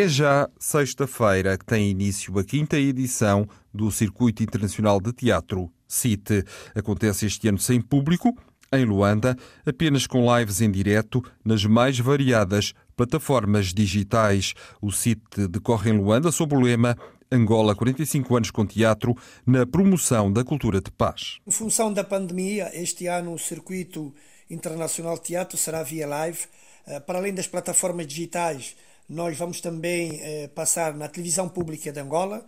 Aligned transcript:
É 0.00 0.08
já 0.08 0.48
sexta-feira 0.58 1.58
que 1.58 1.66
tem 1.66 1.90
início 1.90 2.38
a 2.38 2.42
quinta 2.42 2.78
edição 2.78 3.46
do 3.70 3.90
Circuito 3.90 4.42
Internacional 4.42 4.98
de 4.98 5.12
Teatro, 5.12 5.70
CITE. 5.86 6.42
Acontece 6.74 7.26
este 7.26 7.48
ano 7.48 7.58
sem 7.58 7.82
público, 7.82 8.34
em 8.72 8.86
Luanda, 8.86 9.36
apenas 9.66 10.06
com 10.06 10.24
lives 10.34 10.62
em 10.62 10.70
direto 10.70 11.22
nas 11.44 11.66
mais 11.66 11.98
variadas 11.98 12.72
plataformas 12.96 13.74
digitais. 13.74 14.54
O 14.80 14.90
CITE 14.90 15.46
decorre 15.46 15.90
em 15.90 15.98
Luanda 15.98 16.32
sob 16.32 16.54
o 16.54 16.60
lema 16.60 16.96
Angola 17.30 17.74
45 17.74 18.34
anos 18.34 18.50
com 18.50 18.64
teatro 18.64 19.14
na 19.44 19.66
promoção 19.66 20.32
da 20.32 20.42
cultura 20.42 20.80
de 20.80 20.90
paz. 20.90 21.40
Em 21.46 21.50
função 21.50 21.92
da 21.92 22.02
pandemia, 22.02 22.70
este 22.72 23.06
ano 23.06 23.34
o 23.34 23.38
Circuito 23.38 24.14
Internacional 24.48 25.16
de 25.16 25.24
Teatro 25.24 25.58
será 25.58 25.82
via 25.82 26.06
live, 26.06 26.38
eh, 26.86 27.00
para 27.00 27.18
além 27.18 27.34
das 27.34 27.46
plataformas 27.46 28.06
digitais 28.06 28.74
nós 29.10 29.36
vamos 29.36 29.60
também 29.60 30.20
eh, 30.22 30.48
passar 30.54 30.94
na 30.94 31.08
televisão 31.08 31.48
pública 31.48 31.90
de 31.90 31.98
Angola. 31.98 32.46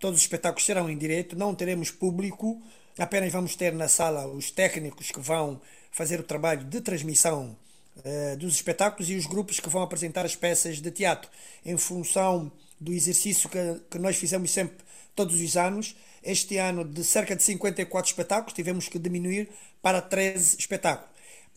Todos 0.00 0.16
os 0.18 0.22
espetáculos 0.22 0.66
serão 0.66 0.90
em 0.90 0.98
direto, 0.98 1.38
não 1.38 1.54
teremos 1.54 1.92
público, 1.92 2.60
apenas 2.98 3.32
vamos 3.32 3.54
ter 3.54 3.72
na 3.72 3.86
sala 3.86 4.26
os 4.26 4.50
técnicos 4.50 5.12
que 5.12 5.20
vão 5.20 5.60
fazer 5.92 6.18
o 6.18 6.24
trabalho 6.24 6.64
de 6.64 6.80
transmissão 6.80 7.56
eh, 8.04 8.34
dos 8.34 8.56
espetáculos 8.56 9.08
e 9.08 9.14
os 9.14 9.24
grupos 9.26 9.60
que 9.60 9.68
vão 9.68 9.82
apresentar 9.82 10.26
as 10.26 10.34
peças 10.34 10.80
de 10.80 10.90
teatro. 10.90 11.30
Em 11.64 11.78
função 11.78 12.50
do 12.80 12.92
exercício 12.92 13.48
que, 13.48 13.80
que 13.88 13.98
nós 13.98 14.16
fizemos 14.16 14.50
sempre, 14.50 14.78
todos 15.14 15.40
os 15.40 15.56
anos, 15.56 15.94
este 16.24 16.56
ano 16.56 16.84
de 16.84 17.04
cerca 17.04 17.36
de 17.36 17.42
54 17.44 18.10
espetáculos, 18.10 18.52
tivemos 18.52 18.88
que 18.88 18.98
diminuir 18.98 19.48
para 19.80 20.02
13 20.02 20.56
espetáculos. 20.58 21.08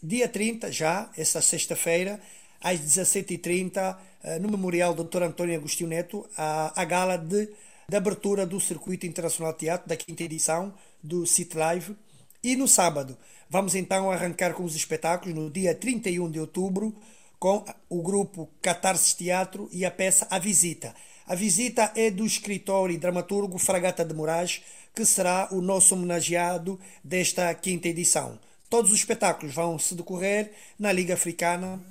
Dia 0.01 0.27
30, 0.27 0.71
já, 0.71 1.09
essa 1.17 1.41
sexta-feira, 1.41 2.19
às 2.63 2.79
17h30, 2.79 3.97
eh, 4.23 4.39
no 4.39 4.49
Memorial 4.49 4.95
Dr. 4.95 5.23
António 5.23 5.57
Agostinho 5.57 5.89
Neto, 5.89 6.25
a, 6.37 6.81
a 6.81 6.85
gala 6.85 7.17
de, 7.17 7.49
de 7.89 7.95
abertura 7.95 8.45
do 8.45 8.59
Circuito 8.59 9.05
Internacional 9.05 9.51
de 9.51 9.59
Teatro, 9.59 9.89
da 9.89 9.97
quinta 9.97 10.23
edição 10.23 10.73
do 11.03 11.27
City 11.27 11.57
Live. 11.57 11.95
E 12.41 12.55
no 12.55 12.67
sábado, 12.67 13.17
vamos 13.49 13.75
então 13.75 14.09
arrancar 14.09 14.53
com 14.53 14.63
os 14.63 14.75
espetáculos, 14.75 15.35
no 15.35 15.49
dia 15.49 15.75
31 15.75 16.31
de 16.31 16.39
outubro, 16.39 16.95
com 17.37 17.65
o 17.89 18.01
grupo 18.01 18.49
Catarse 18.61 19.17
Teatro 19.17 19.67
e 19.71 19.85
a 19.85 19.91
peça 19.91 20.25
A 20.31 20.39
Visita. 20.39 20.95
A 21.27 21.35
visita 21.35 21.91
é 21.95 22.09
do 22.09 22.25
escritor 22.25 22.91
e 22.91 22.97
dramaturgo 22.97 23.57
Fragata 23.57 24.03
de 24.03 24.13
Moraes, 24.13 24.61
que 24.93 25.05
será 25.05 25.47
o 25.51 25.61
nosso 25.61 25.95
homenageado 25.95 26.79
desta 27.03 27.53
quinta 27.53 27.87
edição. 27.87 28.39
Todos 28.69 28.91
os 28.91 28.99
espetáculos 28.99 29.53
vão 29.53 29.77
se 29.79 29.95
decorrer 29.95 30.51
na 30.77 30.91
Liga 30.91 31.13
Africana 31.13 31.81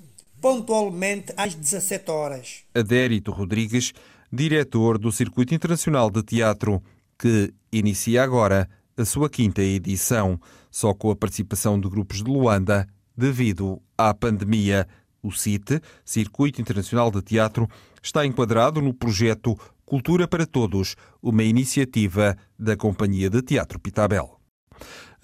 pontualmente 0.43 1.33
às 1.37 1.55
17 1.55 2.11
horas. 2.11 2.65
Adérito 2.75 3.31
Rodrigues, 3.31 3.93
diretor 4.31 4.99
do 4.99 5.13
Circuito 5.13 5.55
Internacional 5.55 6.11
de 6.11 6.23
Teatro, 6.23 6.83
que 7.17 7.55
inicia 7.73 8.25
agora 8.25 8.69
a 8.97 9.05
sua 9.05 9.31
quinta 9.31 9.63
edição, 9.63 10.39
só 10.71 10.93
com 10.93 11.11
a 11.13 11.17
participação 11.17 11.81
de 11.81 11.89
grupos 11.89 12.19
de 12.19 12.25
Luanda 12.25 12.87
devido 13.17 13.81
à 13.97 14.13
pandemia. 14.13 14.87
O 15.23 15.31
CITE, 15.31 15.81
Circuito 16.05 16.61
Internacional 16.61 17.09
de 17.09 17.23
Teatro, 17.23 17.69
está 18.03 18.27
enquadrado 18.27 18.83
no 18.83 18.93
projeto 18.93 19.57
Cultura 19.87 20.27
para 20.27 20.45
Todos, 20.45 20.97
uma 21.23 21.45
iniciativa 21.45 22.37
da 22.59 22.77
Companhia 22.77 23.31
de 23.31 23.41
Teatro 23.43 23.79
Pitabel. 23.79 24.41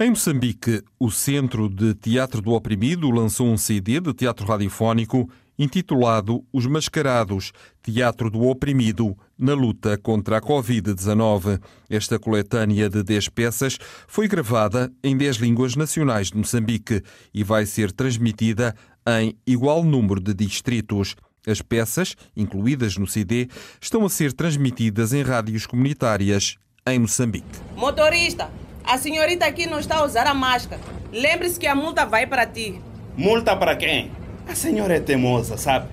Em 0.01 0.11
Moçambique, 0.11 0.81
o 0.97 1.11
Centro 1.11 1.69
de 1.69 1.93
Teatro 1.93 2.41
do 2.41 2.53
Oprimido 2.53 3.11
lançou 3.11 3.49
um 3.49 3.57
CD 3.57 3.99
de 3.99 4.15
teatro 4.15 4.47
radiofónico 4.47 5.29
intitulado 5.59 6.45
Os 6.53 6.67
Mascarados, 6.67 7.51
Teatro 7.83 8.31
do 8.31 8.43
Oprimido, 8.43 9.19
na 9.37 9.55
luta 9.55 9.99
contra 9.99 10.39
a 10.39 10.41
Covid-19. 10.41 11.61
Esta 11.91 12.17
coletânea 12.17 12.89
de 12.89 13.03
10 13.03 13.29
peças 13.31 13.77
foi 14.07 14.29
gravada 14.29 14.89
em 15.03 15.17
10 15.17 15.39
línguas 15.39 15.75
nacionais 15.75 16.31
de 16.31 16.37
Moçambique 16.37 17.03
e 17.35 17.43
vai 17.43 17.67
ser 17.67 17.91
transmitida 17.91 18.77
em 19.05 19.37
igual 19.45 19.83
número 19.83 20.21
de 20.21 20.33
distritos. 20.33 21.17
As 21.45 21.61
peças, 21.61 22.15
incluídas 22.37 22.97
no 22.97 23.09
CD, 23.09 23.49
estão 23.81 24.07
a 24.07 24.09
ser 24.09 24.33
transmitidas 24.33 25.13
em 25.13 25.23
rádios 25.23 25.67
comunitárias 25.67 26.55
em 26.87 27.01
Moçambique. 27.01 27.59
Motorista, 27.75 28.49
a 28.89 28.97
senhorita 28.97 29.45
aqui 29.45 29.67
não 29.67 29.79
está 29.79 29.97
a 29.97 30.05
usar 30.05 30.27
a 30.27 30.33
máscara. 30.33 30.81
Lembre-se 31.13 31.61
que 31.61 31.67
a 31.67 31.75
multa 31.75 32.07
vai 32.07 32.27
para 32.27 32.47
ti. 32.47 32.81
Multa 33.15 33.55
para 33.55 33.77
quem? 33.77 34.11
A 34.49 34.55
senhora 34.55 34.97
é 34.97 35.01
teimosa, 35.01 35.59
sabe? 35.59 35.89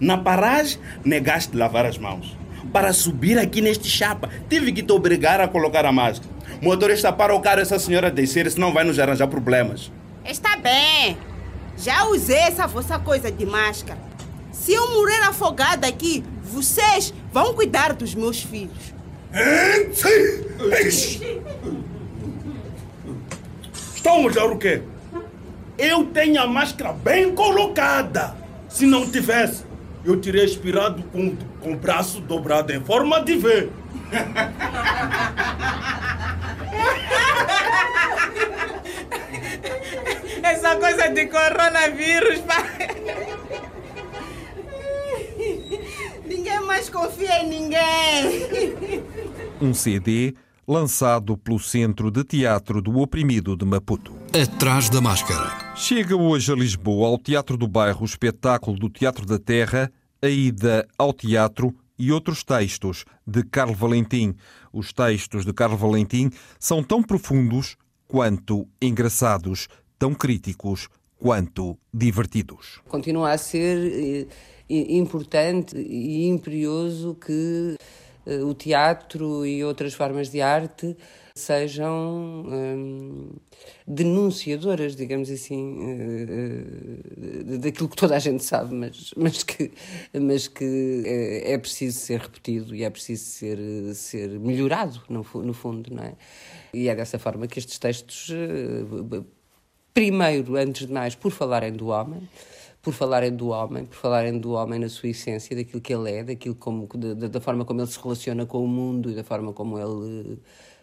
Na 0.00 0.16
paragem, 0.16 0.78
negaste 1.04 1.54
lavar 1.54 1.84
as 1.84 1.98
mãos. 1.98 2.34
Para 2.72 2.94
subir 2.94 3.38
aqui 3.38 3.60
neste 3.60 3.86
chapa, 3.86 4.30
tive 4.48 4.72
que 4.72 4.82
te 4.82 4.92
obrigar 4.92 5.42
a 5.42 5.48
colocar 5.48 5.84
a 5.84 5.92
máscara. 5.92 6.32
Motorista, 6.62 7.12
para 7.12 7.34
o 7.34 7.40
carro 7.40 7.60
essa 7.60 7.78
senhora 7.78 8.10
descer, 8.10 8.50
senão 8.50 8.72
vai 8.72 8.84
nos 8.84 8.98
arranjar 8.98 9.26
problemas. 9.28 9.92
Está 10.24 10.56
bem. 10.56 11.18
Já 11.76 12.06
usei 12.06 12.38
essa 12.38 12.66
vossa 12.66 12.98
coisa 12.98 13.30
de 13.30 13.44
máscara. 13.44 14.00
Se 14.52 14.72
eu 14.72 14.90
morrer 14.92 15.22
afogada 15.24 15.86
aqui, 15.86 16.24
vocês 16.42 17.12
vão 17.30 17.52
cuidar 17.52 17.92
dos 17.92 18.14
meus 18.14 18.40
filhos. 18.40 18.94
Estão 24.02 24.24
olhar 24.24 24.46
o 24.46 24.58
quê? 24.58 24.82
Eu 25.78 26.06
tenho 26.06 26.42
a 26.42 26.46
máscara 26.48 26.92
bem 26.92 27.32
colocada. 27.36 28.34
Se 28.68 28.84
não 28.84 29.08
tivesse, 29.08 29.64
eu 30.04 30.20
teria 30.20 30.44
expirado 30.44 31.04
com, 31.04 31.36
com 31.60 31.74
o 31.74 31.76
braço 31.76 32.20
dobrado 32.20 32.72
em 32.72 32.82
forma 32.82 33.20
de 33.20 33.36
V. 33.36 33.70
Essa 40.42 40.74
coisa 40.74 41.08
de 41.08 41.26
coronavírus, 41.26 42.40
pai. 42.40 42.88
Ninguém 46.26 46.60
mais 46.62 46.90
confia 46.90 47.44
em 47.44 47.48
ninguém. 47.48 49.04
Um 49.60 49.72
CD 49.72 50.34
lançado 50.66 51.36
pelo 51.36 51.58
Centro 51.58 52.10
de 52.10 52.24
Teatro 52.24 52.80
do 52.80 52.98
Oprimido 52.98 53.56
de 53.56 53.64
Maputo. 53.64 54.12
Atrás 54.32 54.88
da 54.88 55.00
máscara. 55.00 55.74
Chega 55.74 56.16
hoje 56.16 56.52
a 56.52 56.54
Lisboa, 56.54 57.08
ao 57.08 57.18
Teatro 57.18 57.56
do 57.56 57.66
Bairro, 57.66 58.02
o 58.02 58.04
espetáculo 58.04 58.78
do 58.78 58.88
Teatro 58.88 59.26
da 59.26 59.38
Terra, 59.38 59.92
a 60.20 60.28
ida 60.28 60.86
ao 60.96 61.12
teatro 61.12 61.74
e 61.98 62.12
outros 62.12 62.44
textos 62.44 63.04
de 63.26 63.42
Carlo 63.44 63.74
Valentim. 63.74 64.34
Os 64.72 64.92
textos 64.92 65.44
de 65.44 65.52
Carlo 65.52 65.76
Valentim 65.76 66.30
são 66.58 66.82
tão 66.82 67.02
profundos 67.02 67.76
quanto 68.06 68.68
engraçados, 68.80 69.68
tão 69.98 70.14
críticos 70.14 70.88
quanto 71.18 71.78
divertidos. 71.92 72.80
Continua 72.88 73.32
a 73.32 73.38
ser 73.38 73.78
eh, 73.78 74.26
importante 74.68 75.76
e 75.76 76.26
imperioso 76.28 77.14
que 77.14 77.76
o 78.44 78.54
teatro 78.54 79.44
e 79.44 79.64
outras 79.64 79.94
formas 79.94 80.30
de 80.30 80.40
arte 80.40 80.96
sejam 81.34 82.44
hum, 82.46 83.30
denunciadoras, 83.86 84.94
digamos 84.94 85.30
assim, 85.30 85.78
uh, 85.80 87.58
daquilo 87.58 87.88
que 87.88 87.96
toda 87.96 88.16
a 88.16 88.18
gente 88.18 88.44
sabe, 88.44 88.74
mas, 88.74 89.14
mas 89.16 89.42
que, 89.42 89.72
mas 90.20 90.46
que 90.46 91.02
é, 91.06 91.52
é 91.52 91.58
preciso 91.58 91.98
ser 91.98 92.20
repetido 92.20 92.74
e 92.74 92.84
é 92.84 92.90
preciso 92.90 93.24
ser, 93.24 93.58
ser 93.94 94.28
melhorado, 94.38 95.02
no, 95.08 95.26
no 95.42 95.54
fundo, 95.54 95.94
não 95.94 96.04
é? 96.04 96.14
E 96.74 96.88
é 96.88 96.94
dessa 96.94 97.18
forma 97.18 97.46
que 97.46 97.58
estes 97.58 97.78
textos, 97.78 98.30
primeiro, 99.92 100.56
antes 100.56 100.86
de 100.86 100.92
mais, 100.92 101.14
por 101.14 101.30
falarem 101.30 101.72
do 101.72 101.88
homem, 101.88 102.28
por 102.82 102.92
falarem 102.92 103.34
do 103.34 103.48
homem, 103.48 103.86
por 103.86 103.96
falarem 103.96 104.38
do 104.38 104.52
homem 104.52 104.80
na 104.80 104.88
sua 104.88 105.10
essência, 105.10 105.54
daquilo 105.56 105.80
que 105.80 105.94
ele 105.94 106.10
é, 106.10 106.24
daquilo 106.24 106.54
como, 106.56 106.88
da, 106.88 107.28
da 107.28 107.40
forma 107.40 107.64
como 107.64 107.80
ele 107.80 107.86
se 107.88 107.98
relaciona 108.02 108.44
com 108.44 108.64
o 108.64 108.68
mundo 108.68 109.10
e 109.10 109.14
da 109.14 109.24
forma 109.24 109.52
como 109.52 109.78
ele 109.78 110.40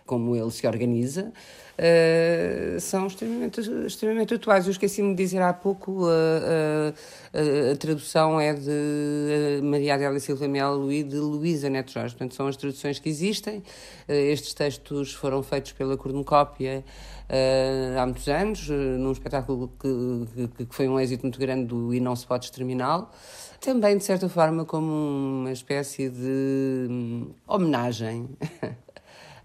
como 0.10 0.36
ele 0.36 0.50
se 0.50 0.66
organiza, 0.66 1.32
uh, 1.78 2.80
são 2.80 3.06
extremamente, 3.06 3.62
extremamente 3.86 4.34
atuais. 4.34 4.66
Eu 4.66 4.72
esqueci-me 4.72 5.14
de 5.14 5.24
dizer 5.24 5.40
há 5.40 5.54
pouco, 5.54 6.06
uh, 6.06 6.08
uh, 6.08 7.72
a 7.72 7.78
tradução 7.78 8.42
é 8.42 8.56
de 8.56 9.62
Maria 9.62 9.94
Adélia 9.94 10.20
Silva 10.20 10.48
Melo 10.48 10.92
e 10.92 11.04
de 11.04 11.16
Luísa 11.16 11.70
Neto 11.70 11.92
Jorge. 11.92 12.16
Portanto, 12.16 12.34
são 12.34 12.48
as 12.48 12.58
traduções 12.58 12.98
que 12.98 13.08
existem. 13.08 13.62
estes 14.08 14.56
textos 14.56 15.14
foram 15.14 15.44
feitos 15.44 15.74
pela 15.74 15.96
cornucópia 15.96 16.84
há 17.96 18.04
muitos 18.08 18.28
anos, 18.28 18.68
num 18.68 19.12
espetáculo 19.12 19.72
que, 19.80 20.48
que, 20.56 20.66
que, 20.66 20.76
foi 20.76 20.90
um 20.90 21.00
êxito 21.00 21.22
muito 21.22 21.38
grande 21.38 21.66
do 21.66 21.94
E 21.94 22.00
Não 22.00 22.16
Se 22.16 22.26
Pode 22.26 22.46
Exterminá-lo. 22.46 23.08
Também, 23.62 23.96
de 23.96 24.04
certa 24.04 24.28
forma, 24.28 24.66
como 24.66 24.92
uma 24.92 25.52
espécie 25.52 26.10
de 26.10 26.88
hum, 26.90 27.30
homenagem 27.46 28.28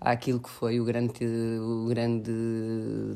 àquilo 0.05 0.39
que 0.39 0.51
foi 0.51 0.79
o 0.79 0.85
grande, 0.85 1.25
o 1.61 1.87
grande 1.89 2.31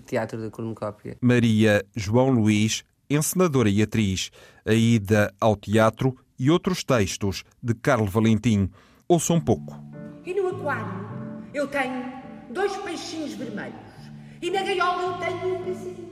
teatro 0.06 0.40
da 0.40 0.50
cornucópia. 0.50 1.18
Maria 1.20 1.84
João 1.94 2.30
Luís, 2.30 2.82
encenadora 3.10 3.68
e 3.68 3.82
atriz, 3.82 4.30
a 4.66 4.72
ida 4.72 5.32
ao 5.38 5.54
teatro 5.54 6.16
e 6.38 6.50
outros 6.50 6.82
textos 6.82 7.44
de 7.62 7.74
Carlos 7.74 8.10
Valentim. 8.10 8.70
Ouçam 9.06 9.36
um 9.36 9.40
pouco. 9.40 9.76
E 10.24 10.32
no 10.34 10.48
aquário 10.48 11.06
eu 11.52 11.68
tenho 11.68 12.04
dois 12.50 12.74
peixinhos 12.78 13.34
vermelhos. 13.34 13.76
E 14.40 14.50
na 14.50 14.62
gaiola 14.62 15.02
eu 15.02 15.14
tenho 15.14 15.56
um 15.56 15.64
pezinho. 15.64 16.08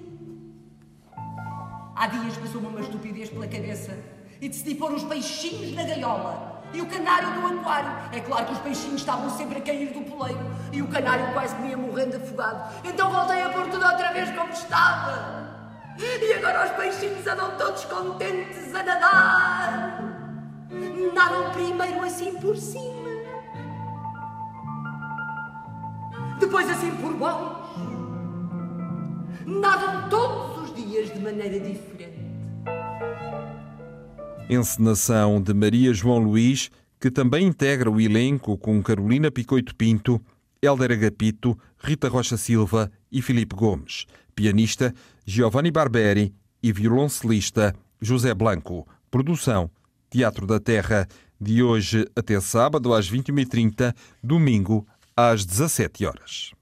Há 1.95 2.09
dias 2.09 2.37
passou-me 2.37 2.67
uma 2.67 2.81
estupidez 2.81 3.31
pela 3.31 3.47
cabeça 3.47 3.99
e 4.41 4.49
decidi 4.49 4.75
pôr 4.75 4.93
os 4.93 5.05
peixinhos 5.05 5.73
na 5.75 5.85
gaiola 5.85 6.56
e 6.77 6.81
o 6.83 6.87
canário 6.87 7.31
no 7.41 7.59
aquário. 7.59 7.91
É 8.13 8.21
claro 8.21 8.45
que 8.47 8.53
os 8.53 8.59
peixinhos 8.59 9.01
estavam 9.01 9.31
sempre 9.31 9.59
a 9.59 9.63
cair 9.63 9.93
do 9.95 10.03
poleiro 10.03 10.41
e 10.71 10.83
o 10.83 10.89
canário 10.89 11.33
quase 11.33 11.57
me 11.57 11.71
ia 11.71 11.77
morrendo 11.77 12.17
afogado. 12.17 12.71
Então 12.85 13.11
voltei 13.11 13.43
a 13.43 13.49
pôr 13.49 13.69
tudo 13.69 13.85
outra 13.85 14.13
vez 14.13 14.31
como 14.37 14.53
estava. 14.53 15.47
E 15.99 16.33
agora 16.35 16.67
os 16.67 16.73
peixinhos 16.73 17.27
andam 17.27 17.57
todos 17.57 17.85
contentes 17.87 18.75
a 18.75 18.83
nadar. 18.83 20.01
Nadam 21.15 21.51
primeiro 21.53 22.05
assim 22.05 22.35
por 22.35 22.55
cima, 22.57 23.09
depois 26.39 26.69
assim 26.69 26.95
por 26.97 27.15
baixo. 27.15 27.57
Nadam 29.47 30.11
todos 30.11 30.65
os 30.65 30.75
dias 30.75 31.11
de 31.15 31.21
maneira 31.21 31.59
diferente. 31.59 32.16
Encenação 34.49 35.43
de 35.43 35.53
Maria 35.53 35.93
João 35.93 36.19
Luís, 36.19 36.71
que 37.01 37.11
também 37.11 37.49
integra 37.49 37.91
o 37.91 38.01
elenco 38.01 38.57
com 38.57 38.81
Carolina 38.81 39.29
Picoito 39.29 39.75
Pinto, 39.75 40.21
Hélder 40.63 40.93
Agapito, 40.93 41.59
Rita 41.79 42.09
Rocha 42.09 42.37
Silva 42.37 42.91
e 43.11 43.21
Filipe 43.21 43.57
Gomes. 43.57 44.07
Pianista 44.37 44.95
Giovanni 45.25 45.73
Barberi 45.73 46.33
e 46.63 46.73
violoncelista 46.73 47.75
José 48.01 48.33
Blanco. 48.35 48.87
Produção 49.11 49.69
Teatro 50.09 50.47
da 50.47 50.61
Terra, 50.61 51.09
de 51.41 51.63
hoje 51.63 52.07
até 52.15 52.41
sábado 52.41 52.95
às 52.95 53.11
21h30, 53.11 53.93
domingo 54.23 54.87
às 55.17 55.45
17 55.45 56.07
horas. 56.07 56.56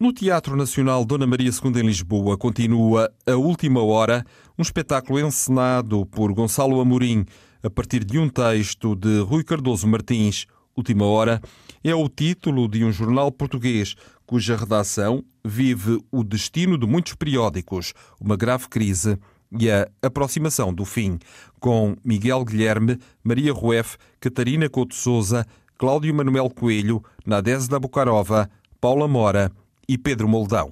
No 0.00 0.12
Teatro 0.12 0.54
Nacional 0.54 1.04
Dona 1.04 1.26
Maria 1.26 1.50
II 1.50 1.80
em 1.80 1.84
Lisboa 1.84 2.38
continua 2.38 3.12
A 3.26 3.34
Última 3.34 3.82
Hora, 3.82 4.24
um 4.56 4.62
espetáculo 4.62 5.18
encenado 5.18 6.06
por 6.06 6.32
Gonçalo 6.32 6.80
Amorim 6.80 7.26
a 7.64 7.68
partir 7.68 8.04
de 8.04 8.16
um 8.16 8.28
texto 8.28 8.94
de 8.94 9.18
Rui 9.22 9.42
Cardoso 9.42 9.88
Martins. 9.88 10.46
Última 10.76 11.04
Hora 11.04 11.40
é 11.82 11.92
o 11.96 12.08
título 12.08 12.68
de 12.68 12.84
um 12.84 12.92
jornal 12.92 13.32
português 13.32 13.96
cuja 14.24 14.56
redação 14.56 15.24
vive 15.44 16.00
o 16.12 16.22
destino 16.22 16.78
de 16.78 16.86
muitos 16.86 17.16
periódicos, 17.16 17.92
uma 18.20 18.36
grave 18.36 18.68
crise 18.68 19.18
e 19.50 19.68
a 19.68 19.88
aproximação 20.00 20.72
do 20.72 20.84
fim, 20.84 21.18
com 21.58 21.96
Miguel 22.04 22.44
Guilherme, 22.44 23.00
Maria 23.24 23.52
Rueff, 23.52 23.96
Catarina 24.20 24.68
Couto 24.68 24.94
Souza, 24.94 25.44
Cláudio 25.76 26.14
Manuel 26.14 26.50
Coelho, 26.50 27.02
Nadese 27.26 27.68
da 27.68 27.80
Bucarova, 27.80 28.48
Paula 28.80 29.08
Mora 29.08 29.50
e 29.88 29.96
Pedro 29.96 30.28
Moldão, 30.28 30.70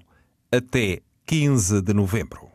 até 0.52 1.00
15 1.24 1.80
de 1.80 1.94
novembro. 1.94 2.48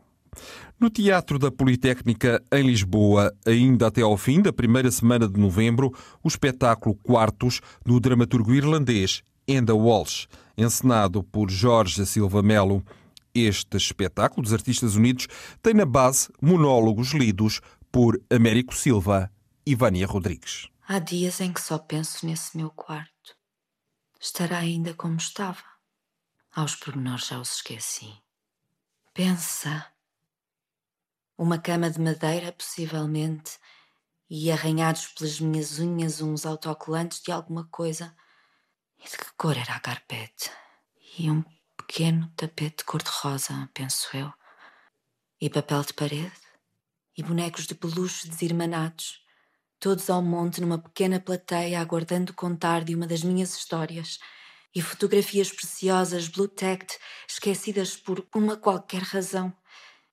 No 0.79 0.89
Teatro 0.89 1.37
da 1.37 1.51
Politécnica, 1.51 2.43
em 2.51 2.63
Lisboa, 2.63 3.31
ainda 3.45 3.87
até 3.87 4.01
ao 4.01 4.17
fim 4.17 4.41
da 4.41 4.53
primeira 4.53 4.89
semana 4.89 5.27
de 5.27 5.39
novembro, 5.39 5.93
o 6.23 6.27
espetáculo 6.27 6.95
Quartos 6.95 7.61
do 7.85 7.99
dramaturgo 7.99 8.53
irlandês 8.53 9.21
Enda 9.47 9.75
Walsh, 9.75 10.27
encenado 10.57 11.23
por 11.23 11.49
Jorge 11.49 12.05
Silva 12.05 12.41
Melo. 12.41 12.83
Este 13.33 13.77
espetáculo 13.77 14.43
dos 14.43 14.53
Artistas 14.53 14.95
Unidos 14.95 15.27
tem 15.61 15.73
na 15.73 15.85
base 15.85 16.29
monólogos 16.41 17.13
lidos 17.13 17.61
por 17.91 18.19
Américo 18.29 18.75
Silva 18.75 19.31
e 19.65 19.75
Vânia 19.75 20.07
Rodrigues. 20.07 20.67
Há 20.87 20.99
dias 20.99 21.39
em 21.41 21.53
que 21.53 21.61
só 21.61 21.77
penso 21.77 22.25
nesse 22.25 22.57
meu 22.57 22.69
quarto. 22.69 23.35
Estará 24.19 24.57
ainda 24.59 24.93
como 24.93 25.17
estava. 25.17 25.70
Aos 26.53 26.75
pormenores 26.75 27.27
já 27.27 27.39
os 27.39 27.53
esqueci. 27.55 28.13
Pensa. 29.13 29.87
Uma 31.37 31.57
cama 31.57 31.89
de 31.89 31.97
madeira, 31.97 32.51
possivelmente, 32.51 33.57
e 34.29 34.51
arranhados 34.51 35.07
pelas 35.07 35.39
minhas 35.39 35.79
unhas 35.79 36.19
uns 36.19 36.45
autocolantes 36.45 37.21
de 37.21 37.31
alguma 37.31 37.63
coisa. 37.69 38.13
E 38.99 39.09
de 39.09 39.17
que 39.17 39.33
cor 39.37 39.55
era 39.55 39.75
a 39.75 39.79
carpete? 39.79 40.51
E 41.17 41.31
um 41.31 41.41
pequeno 41.77 42.29
tapete 42.35 42.83
cor-de-rosa, 42.83 43.69
penso 43.73 44.09
eu. 44.15 44.33
E 45.39 45.49
papel 45.49 45.83
de 45.83 45.93
parede? 45.93 46.41
E 47.17 47.23
bonecos 47.23 47.65
de 47.65 47.75
peluche 47.75 48.27
desirmanados, 48.27 49.25
todos 49.79 50.09
ao 50.09 50.21
monte 50.21 50.59
numa 50.59 50.77
pequena 50.77 51.17
plateia 51.17 51.79
aguardando 51.79 52.33
contar 52.33 52.83
de 52.83 52.93
uma 52.93 53.07
das 53.07 53.23
minhas 53.23 53.55
histórias 53.55 54.19
e 54.73 54.81
fotografias 54.81 55.51
preciosas 55.51 56.27
blue-tacked 56.27 56.97
esquecidas 57.27 57.95
por 57.95 58.25
uma 58.33 58.55
qualquer 58.55 59.01
razão, 59.01 59.53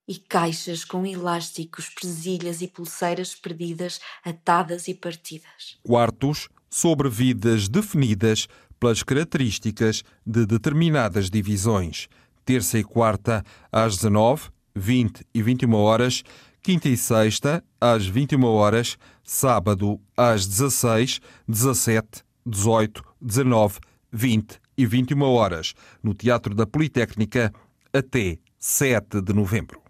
e 0.09 0.17
caixas 0.17 0.85
com 0.85 1.05
elásticos, 1.05 1.91
presilhas 1.91 2.63
e 2.63 2.67
pulseiras 2.67 3.35
perdidas, 3.35 4.01
atadas 4.25 4.89
e 4.89 4.95
partidas. 4.95 5.79
Quartos 5.83 6.49
sobre 6.71 7.11
vidas 7.11 7.69
definidas 7.69 8.49
pelas 8.81 9.03
características 9.03 10.03
de 10.25 10.47
determinadas 10.47 11.29
divisões. 11.29 12.09
Terça 12.45 12.79
e 12.79 12.85
quarta 12.85 13.45
às 13.71 13.97
19, 13.97 14.49
20 14.75 15.27
e 15.35 15.43
21 15.43 15.75
horas, 15.75 16.23
quinta 16.63 16.89
e 16.89 16.97
sexta 16.97 17.63
às 17.79 18.07
21 18.07 18.43
horas, 18.45 18.97
sábado 19.23 20.01
às 20.17 20.47
16, 20.47 21.21
17, 21.47 22.25
18, 22.47 23.05
19 23.21 23.81
20 24.13 24.61
e 24.77 24.87
21 24.87 25.23
horas, 25.23 25.75
no 26.03 26.15
Teatro 26.15 26.55
da 26.55 26.67
Politécnica, 26.67 27.53
até 27.93 28.39
7 28.59 29.21
de 29.21 29.33
novembro. 29.33 29.81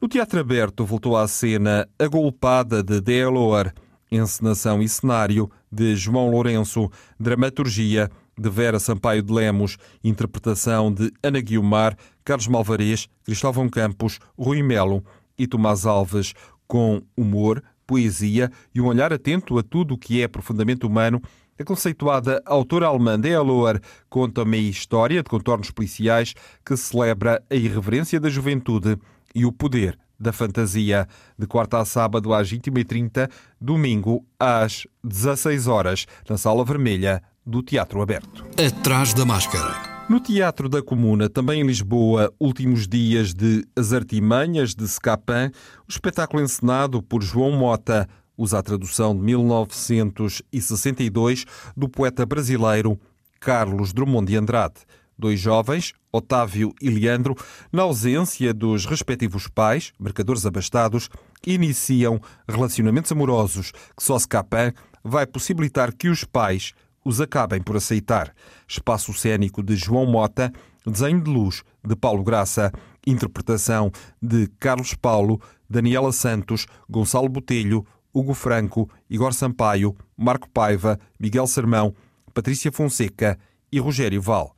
No 0.00 0.08
Teatro 0.08 0.40
Aberto 0.40 0.84
voltou 0.84 1.16
à 1.16 1.26
cena 1.26 1.88
A 1.98 2.06
Golpada 2.06 2.82
de 2.82 3.00
Delor, 3.00 3.72
encenação 4.10 4.82
e 4.82 4.88
cenário 4.88 5.50
de 5.70 5.94
João 5.96 6.30
Lourenço, 6.30 6.90
dramaturgia 7.18 8.10
de 8.36 8.48
Vera 8.48 8.78
Sampaio 8.78 9.22
de 9.22 9.32
Lemos, 9.32 9.76
interpretação 10.02 10.92
de 10.92 11.12
Ana 11.22 11.40
Guiomar, 11.40 11.96
Carlos 12.24 12.46
Malvarez, 12.46 13.08
Cristóvão 13.24 13.68
Campos, 13.68 14.18
Rui 14.38 14.62
Melo 14.62 15.04
e 15.36 15.46
Tomás 15.46 15.84
Alves, 15.84 16.34
com 16.66 17.02
humor, 17.16 17.62
poesia 17.86 18.50
e 18.74 18.80
um 18.80 18.86
olhar 18.86 19.12
atento 19.12 19.58
a 19.58 19.62
tudo 19.62 19.94
o 19.94 19.98
que 19.98 20.22
é 20.22 20.28
profundamente 20.28 20.86
humano 20.86 21.20
a 21.58 21.64
conceituada 21.64 22.40
autora 22.46 22.86
alemã 22.86 23.18
de 23.18 23.36
Lohr 23.36 23.80
conta 24.08 24.42
uma 24.42 24.56
história 24.56 25.22
de 25.22 25.28
contornos 25.28 25.70
policiais 25.70 26.34
que 26.64 26.76
celebra 26.76 27.42
a 27.50 27.54
irreverência 27.54 28.20
da 28.20 28.28
juventude 28.28 28.96
e 29.34 29.44
o 29.44 29.52
poder 29.52 29.98
da 30.18 30.32
fantasia. 30.32 31.06
De 31.38 31.46
quarta 31.46 31.78
a 31.78 31.84
sábado 31.84 32.32
às 32.32 32.50
20h30, 32.50 33.30
domingo 33.60 34.24
às 34.38 34.86
16 35.02 35.66
horas 35.66 36.06
na 36.28 36.36
Sala 36.36 36.64
Vermelha 36.64 37.22
do 37.44 37.62
Teatro 37.62 38.02
Aberto. 38.02 38.44
Atrás 38.56 39.14
da 39.14 39.24
máscara. 39.24 39.98
No 40.08 40.20
Teatro 40.20 40.70
da 40.70 40.82
Comuna, 40.82 41.28
também 41.28 41.60
em 41.60 41.66
Lisboa, 41.66 42.32
últimos 42.40 42.88
dias 42.88 43.34
de 43.34 43.62
As 43.76 43.92
Artimanhas 43.92 44.74
de 44.74 44.88
Scapin, 44.88 45.50
o 45.86 45.90
espetáculo 45.90 46.42
encenado 46.42 47.02
por 47.02 47.22
João 47.22 47.52
Mota, 47.52 48.08
usa 48.38 48.60
a 48.60 48.62
tradução 48.62 49.14
de 49.14 49.20
1962 49.22 51.44
do 51.76 51.88
poeta 51.88 52.24
brasileiro 52.24 52.98
Carlos 53.40 53.92
Drummond 53.92 54.26
de 54.26 54.36
Andrade. 54.36 54.76
Dois 55.18 55.40
jovens, 55.40 55.92
Otávio 56.12 56.72
e 56.80 56.88
Leandro, 56.88 57.34
na 57.72 57.82
ausência 57.82 58.54
dos 58.54 58.86
respectivos 58.86 59.48
pais, 59.48 59.92
mercadores 59.98 60.46
abastados, 60.46 61.10
iniciam 61.44 62.20
relacionamentos 62.48 63.10
amorosos 63.10 63.72
que 63.96 64.02
só 64.02 64.16
Scapin 64.16 64.72
vai 65.02 65.26
possibilitar 65.26 65.92
que 65.92 66.08
os 66.08 66.22
pais 66.22 66.72
os 67.04 67.20
acabem 67.20 67.60
por 67.60 67.76
aceitar. 67.76 68.32
Espaço 68.66 69.12
cênico 69.12 69.62
de 69.62 69.74
João 69.74 70.06
Mota, 70.06 70.52
desenho 70.86 71.20
de 71.20 71.30
luz 71.30 71.64
de 71.84 71.96
Paulo 71.96 72.22
Graça, 72.22 72.70
interpretação 73.06 73.90
de 74.22 74.46
Carlos 74.60 74.94
Paulo, 74.94 75.40
Daniela 75.68 76.12
Santos, 76.12 76.66
Gonçalo 76.88 77.28
Botelho, 77.28 77.84
Hugo 78.12 78.34
Franco, 78.34 78.88
Igor 79.08 79.32
Sampaio, 79.32 79.96
Marco 80.16 80.48
Paiva, 80.48 80.98
Miguel 81.18 81.46
Sermão, 81.46 81.94
Patrícia 82.32 82.72
Fonseca 82.72 83.38
e 83.70 83.78
Rogério 83.78 84.20
Val. 84.20 84.54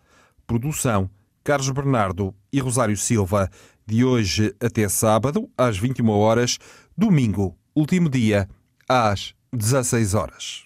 Produção 0.47 1.11
Carlos 1.43 1.71
Bernardo 1.71 2.35
e 2.53 2.61
Rosário 2.61 2.97
Silva, 2.97 3.51
de 3.87 4.05
hoje 4.05 4.55
até 4.61 4.89
sábado, 4.89 5.49
às 5.57 5.79
21 5.79 6.09
horas, 6.11 6.59
domingo, 6.97 7.57
último 7.75 8.09
dia, 8.09 8.49
às 8.89 9.35
16 9.53 10.15
horas. 10.15 10.65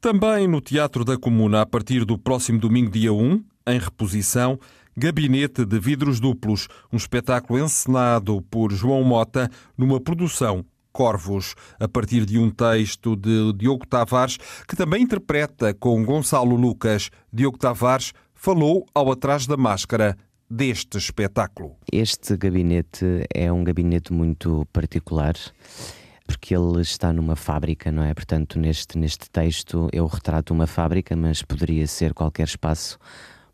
Também 0.00 0.46
no 0.46 0.60
Teatro 0.60 1.04
da 1.04 1.16
Comuna, 1.16 1.62
a 1.62 1.66
partir 1.66 2.04
do 2.04 2.18
próximo 2.18 2.58
domingo, 2.58 2.90
dia 2.90 3.12
1, 3.12 3.44
em 3.68 3.78
reposição, 3.78 4.58
Gabinete 4.96 5.64
de 5.64 5.78
Vidros 5.78 6.18
Duplos, 6.18 6.68
um 6.92 6.96
espetáculo 6.96 7.58
encenado 7.58 8.42
por 8.42 8.72
João 8.72 9.04
Mota 9.04 9.50
numa 9.76 10.00
produção 10.00 10.64
Corvos, 10.98 11.54
a 11.78 11.86
partir 11.86 12.26
de 12.26 12.40
um 12.40 12.50
texto 12.50 13.14
de 13.14 13.52
Diogo 13.52 13.86
Tavares, 13.86 14.36
que 14.66 14.74
também 14.74 15.04
interpreta 15.04 15.72
com 15.72 16.04
Gonçalo 16.04 16.56
Lucas. 16.56 17.08
Diogo 17.32 17.56
Tavares 17.56 18.12
falou 18.34 18.84
ao 18.92 19.12
Atrás 19.12 19.46
da 19.46 19.56
Máscara 19.56 20.18
deste 20.50 20.98
espetáculo. 20.98 21.76
Este 21.92 22.36
gabinete 22.36 23.04
é 23.32 23.52
um 23.52 23.62
gabinete 23.62 24.12
muito 24.12 24.66
particular 24.72 25.36
porque 26.26 26.52
ele 26.52 26.80
está 26.80 27.12
numa 27.12 27.36
fábrica, 27.36 27.92
não 27.92 28.02
é? 28.02 28.12
Portanto, 28.12 28.58
neste, 28.58 28.98
neste 28.98 29.30
texto 29.30 29.88
eu 29.92 30.04
retrato 30.04 30.52
uma 30.52 30.66
fábrica, 30.66 31.14
mas 31.14 31.42
poderia 31.42 31.86
ser 31.86 32.12
qualquer 32.12 32.48
espaço, 32.48 32.98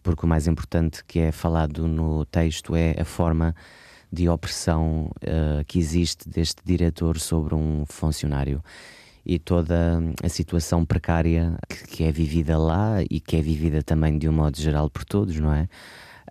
porque 0.03 0.25
o 0.25 0.29
mais 0.29 0.47
importante 0.47 1.05
que 1.05 1.19
é 1.19 1.31
falado 1.31 1.87
no 1.87 2.25
texto 2.25 2.75
é 2.75 2.95
a 2.99 3.05
forma 3.05 3.55
de 4.13 4.29
opressão 4.29 5.11
uh, 5.23 5.65
que 5.67 5.79
existe 5.79 6.29
deste 6.29 6.63
diretor 6.65 7.19
sobre 7.19 7.55
um 7.55 7.85
funcionário 7.87 8.63
e 9.25 9.39
toda 9.39 10.01
a 10.23 10.29
situação 10.29 10.85
precária 10.85 11.57
que, 11.69 11.87
que, 11.87 12.05
é 12.05 12.13
vivida 12.13 12.59
lá 12.59 13.03
e 13.11 13.21
que 13.21 13.37
é 13.37 13.43
vivida 13.43 13.83
também 13.83 14.19
de 14.19 14.29
um 14.29 14.33
modo 14.33 14.57
geral 14.61 14.91
por 14.91 15.05
todos, 15.05 15.39
não 15.41 15.53
é? 15.53 15.63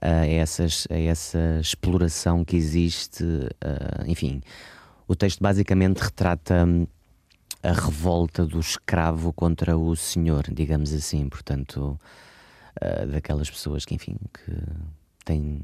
Uh, 0.02 0.28
essas, 0.28 0.86
essa 0.90 1.60
exploração 1.62 2.44
que 2.44 2.56
existe, 2.56 3.24
uh, 3.24 4.06
enfim, 4.06 4.42
o 5.08 5.16
texto 5.16 5.42
basicamente 5.42 6.00
retrata 6.00 6.66
hum, 6.66 6.86
a 7.64 7.72
revolta 7.72 8.46
do 8.46 8.60
escravo 8.60 9.32
contra 9.32 9.78
o 9.78 9.96
senhor, 9.96 10.44
digamos 10.52 10.94
assim, 10.94 11.30
portanto, 11.30 11.98
uh, 12.82 13.08
daquelas 13.08 13.50
pessoas 13.50 13.86
que, 13.86 13.96
enfim, 13.96 14.18
que 14.34 14.54
têm 15.24 15.62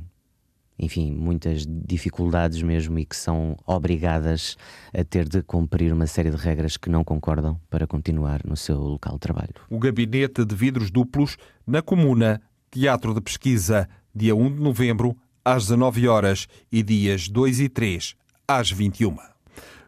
enfim, 0.80 1.12
muitas 1.12 1.66
dificuldades 1.68 2.62
mesmo 2.62 2.98
e 2.98 3.06
que 3.06 3.16
são 3.16 3.58
obrigadas 3.66 4.56
a 4.94 5.04
ter 5.04 5.28
de 5.28 5.42
cumprir 5.44 5.92
uma 5.92 6.08
série 6.08 6.32
de 6.32 6.38
regras 6.38 6.78
que 6.78 6.90
não 6.90 7.04
concordam 7.04 7.60
para 7.70 7.86
continuar 7.86 8.42
no 8.46 8.56
seu 8.56 8.78
local 8.78 9.14
de 9.14 9.20
trabalho. 9.20 9.54
O 9.70 9.78
Gabinete 9.78 10.46
de 10.46 10.56
Vidros 10.56 10.90
Duplos, 10.90 11.38
na 11.68 11.82
Comuna, 11.82 12.42
Teatro 12.72 13.14
de 13.14 13.20
Pesquisa, 13.22 13.90
dia 14.16 14.36
1 14.36 14.56
de 14.56 14.62
novembro, 14.62 15.18
às 15.44 15.64
19 15.64 16.08
horas 16.08 16.48
e 16.72 16.82
dias 16.82 17.28
2 17.28 17.60
e 17.60 17.70
3, 17.70 18.16
às 18.48 18.72
21. 18.72 19.18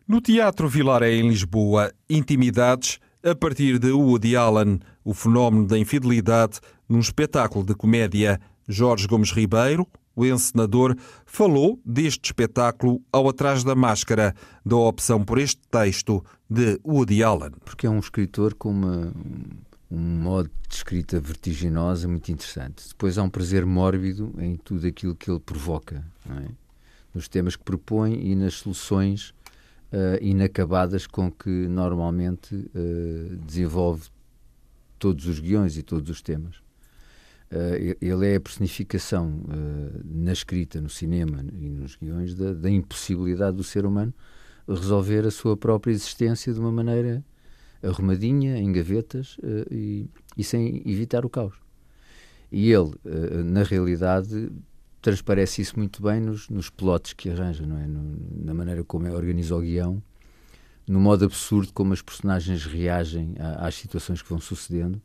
No 0.07 0.19
Teatro 0.19 0.67
Vilaré, 0.67 1.13
em 1.13 1.29
Lisboa, 1.29 1.91
Intimidades, 2.09 2.99
a 3.23 3.33
partir 3.35 3.79
de 3.79 3.91
Woody 3.91 4.35
Allen, 4.35 4.79
o 5.03 5.13
fenómeno 5.13 5.67
da 5.67 5.77
infidelidade, 5.77 6.59
num 6.89 6.99
espetáculo 6.99 7.63
de 7.63 7.75
comédia. 7.75 8.41
Jorge 8.67 9.07
Gomes 9.07 9.31
Ribeiro, 9.31 9.87
o 10.15 10.25
encenador, 10.25 10.95
falou 11.25 11.79
deste 11.85 12.25
espetáculo 12.25 13.01
ao 13.11 13.29
Atrás 13.29 13.63
da 13.63 13.75
Máscara, 13.75 14.35
da 14.65 14.75
opção 14.75 15.23
por 15.23 15.37
este 15.37 15.61
texto 15.69 16.23
de 16.49 16.79
Woody 16.85 17.23
Allen. 17.23 17.51
Porque 17.63 17.87
é 17.87 17.89
um 17.89 17.99
escritor 17.99 18.53
com 18.53 18.71
uma, 18.71 19.13
um 19.89 19.99
modo 19.99 20.49
de 20.67 20.75
escrita 20.75 21.19
vertiginosa 21.19 22.07
muito 22.07 22.31
interessante. 22.31 22.87
Depois 22.87 23.17
há 23.17 23.23
um 23.23 23.29
prazer 23.29 23.65
mórbido 23.65 24.33
em 24.39 24.55
tudo 24.55 24.87
aquilo 24.87 25.15
que 25.15 25.29
ele 25.29 25.39
provoca, 25.39 26.03
é? 26.29 26.49
nos 27.13 27.27
temas 27.27 27.55
que 27.55 27.63
propõe 27.63 28.13
e 28.13 28.35
nas 28.35 28.55
soluções 28.55 29.33
uh, 29.91 30.17
inacabadas 30.21 31.05
com 31.05 31.29
que 31.29 31.49
normalmente 31.49 32.55
uh, 32.55 33.35
desenvolve 33.45 34.09
todos 34.97 35.25
os 35.25 35.39
guiões 35.39 35.77
e 35.77 35.83
todos 35.83 36.09
os 36.09 36.21
temas. 36.21 36.61
Uh, 37.51 37.97
ele 37.99 38.27
é 38.27 38.35
a 38.37 38.39
personificação 38.39 39.41
uh, 39.43 40.01
na 40.05 40.31
escrita, 40.31 40.79
no 40.79 40.89
cinema 40.89 41.43
e 41.59 41.67
nos 41.67 41.97
guiões 41.97 42.33
da, 42.33 42.53
da, 42.53 42.69
impossibilidade 42.69 43.57
do 43.57 43.63
ser 43.63 43.85
humano 43.85 44.13
resolver 44.65 45.27
a 45.27 45.31
sua 45.31 45.57
própria 45.57 45.91
existência 45.91 46.53
de 46.53 46.59
uma 46.61 46.71
maneira 46.71 47.21
arrumadinha, 47.83 48.57
em 48.57 48.71
gavetas 48.71 49.37
uh, 49.39 49.67
e, 49.69 50.09
e, 50.37 50.45
sem 50.45 50.81
evitar 50.85 51.25
o 51.25 51.29
caos. 51.29 51.55
E 52.49 52.71
ele, 52.71 52.91
na 53.45 53.63
realidade, 53.63 54.49
transparece 55.01 55.61
isso 55.61 55.77
muito 55.77 56.01
bem 56.01 56.19
nos, 56.19 56.49
nos 56.49 56.69
plotes 56.69 57.13
que 57.13 57.29
arranja, 57.29 57.65
não 57.65 57.77
é? 57.77 57.87
No, 57.87 58.17
na 58.45 58.53
maneira 58.53 58.83
como 58.83 59.07
é, 59.07 59.11
organiza 59.11 59.55
o 59.55 59.61
guião, 59.61 60.01
no 60.87 60.99
modo 60.99 61.25
absurdo 61.25 61.71
como 61.73 61.93
as 61.93 62.01
personagens 62.01 62.65
reagem 62.65 63.35
às 63.39 63.75
situações 63.75 64.21
que 64.21 64.29
vão 64.29 64.39
sucedendo 64.39 65.01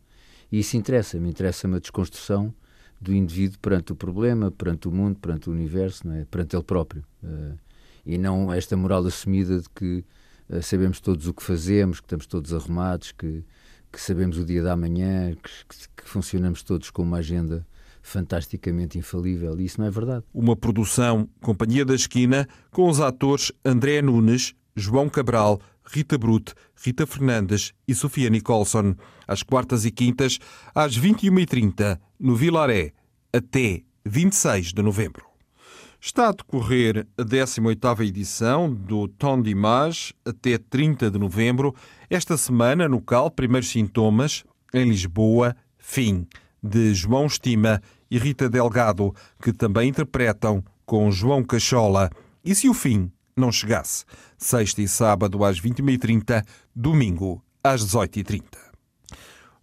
e 0.50 0.58
isso 0.60 0.76
interessa-me, 0.76 1.28
interessa-me 1.28 1.76
a 1.76 1.78
desconstrução 1.78 2.54
do 3.00 3.14
indivíduo 3.14 3.58
perante 3.58 3.92
o 3.92 3.96
problema, 3.96 4.50
perante 4.50 4.88
o 4.88 4.92
mundo, 4.92 5.18
perante 5.18 5.50
o 5.50 5.52
universo, 5.52 6.08
é? 6.10 6.24
perante 6.24 6.56
ele 6.56 6.62
próprio. 6.62 7.04
Uh, 7.22 7.58
e 8.04 8.16
não 8.16 8.52
esta 8.52 8.76
moral 8.76 9.04
assumida 9.04 9.60
de 9.60 9.68
que 9.68 10.04
uh, 10.48 10.62
sabemos 10.62 11.00
todos 11.00 11.26
o 11.26 11.34
que 11.34 11.42
fazemos, 11.42 12.00
que 12.00 12.06
estamos 12.06 12.26
todos 12.26 12.54
arrumados, 12.54 13.12
que, 13.12 13.44
que 13.92 14.00
sabemos 14.00 14.38
o 14.38 14.44
dia 14.44 14.62
da 14.62 14.76
manhã, 14.76 15.34
que, 15.34 15.50
que, 15.68 15.88
que 15.96 16.08
funcionamos 16.08 16.62
todos 16.62 16.90
com 16.90 17.02
uma 17.02 17.18
agenda 17.18 17.66
fantasticamente 18.00 18.96
infalível. 18.96 19.58
E 19.58 19.64
isso 19.64 19.80
não 19.80 19.88
é 19.88 19.90
verdade. 19.90 20.24
Uma 20.32 20.56
produção 20.56 21.28
Companhia 21.40 21.84
da 21.84 21.94
Esquina 21.94 22.48
com 22.70 22.88
os 22.88 23.00
atores 23.00 23.50
André 23.64 24.00
Nunes, 24.00 24.54
João 24.76 25.08
Cabral, 25.08 25.60
Rita 25.86 26.18
Brute, 26.18 26.54
Rita 26.74 27.06
Fernandes 27.06 27.72
e 27.86 27.94
Sofia 27.94 28.28
Nicholson, 28.28 28.94
às 29.26 29.42
quartas 29.42 29.84
e 29.84 29.90
quintas, 29.90 30.38
às 30.74 30.98
21h30, 30.98 31.98
no 32.18 32.34
Vilaré, 32.34 32.92
até 33.32 33.82
26 34.04 34.72
de 34.72 34.82
novembro. 34.82 35.24
Está 36.00 36.28
a 36.28 36.32
decorrer 36.32 37.06
a 37.18 37.22
18ª 37.22 38.06
edição 38.06 38.72
do 38.72 39.08
Tom 39.08 39.40
de 39.40 39.50
Image 39.50 40.14
até 40.24 40.58
30 40.58 41.10
de 41.10 41.18
novembro. 41.18 41.74
Esta 42.08 42.36
semana, 42.36 42.88
no 42.88 43.00
CAL 43.00 43.30
Primeiros 43.30 43.70
Sintomas, 43.70 44.44
em 44.72 44.88
Lisboa, 44.88 45.56
Fim, 45.78 46.26
de 46.62 46.94
João 46.94 47.26
Estima 47.26 47.80
e 48.10 48.18
Rita 48.18 48.48
Delgado, 48.48 49.14
que 49.42 49.52
também 49.52 49.88
interpretam 49.88 50.62
com 50.84 51.10
João 51.10 51.42
Cachola. 51.42 52.10
E 52.44 52.54
se 52.54 52.68
o 52.68 52.74
fim 52.74 53.10
não 53.36 53.52
chegasse. 53.52 54.04
Sexta 54.38 54.80
e 54.80 54.88
sábado 54.88 55.44
às 55.44 55.60
21h30, 55.60 56.42
domingo 56.74 57.42
às 57.62 57.84
18h30. 57.84 58.42